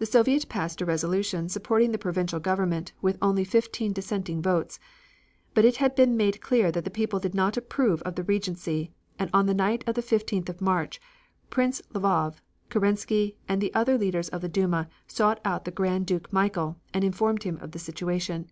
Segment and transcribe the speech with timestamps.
[0.00, 4.80] The Soviet passed a resolution supporting the provisional government with only fifteen dissenting votes.
[5.54, 8.90] But it had been made clear that the people did not approve of the regency,
[9.16, 11.00] and on the night of the 15th of March,
[11.50, 16.80] Prince Lvov, Kerensky and other leaders of the Duma sought out the Grand Duke Michael
[16.92, 18.50] and informed him of the situation.